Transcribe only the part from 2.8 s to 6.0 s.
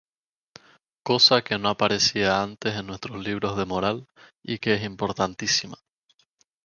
nuestros libros de moral y que es importantísima".